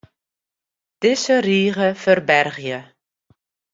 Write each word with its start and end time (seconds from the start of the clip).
Dizze 1.01 1.35
rige 1.45 1.89
ferbergje. 2.01 2.79